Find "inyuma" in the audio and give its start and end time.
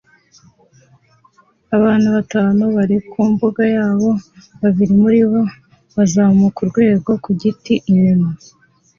7.89-8.29